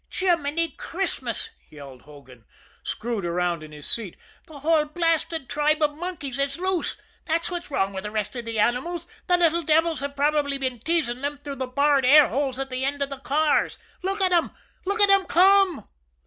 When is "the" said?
4.47-4.61, 8.01-8.09, 8.45-8.57, 9.27-9.37, 11.57-11.67, 12.71-12.83, 13.11-13.17